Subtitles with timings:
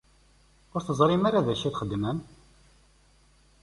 [0.75, 2.17] Ur teẓrim ara d acu i txedmem?